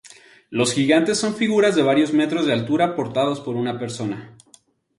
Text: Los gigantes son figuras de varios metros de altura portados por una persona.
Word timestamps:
Los 0.49 0.73
gigantes 0.73 1.19
son 1.19 1.35
figuras 1.35 1.75
de 1.75 1.83
varios 1.83 2.11
metros 2.11 2.47
de 2.47 2.53
altura 2.53 2.95
portados 2.95 3.39
por 3.39 3.55
una 3.55 3.77
persona. 3.77 4.35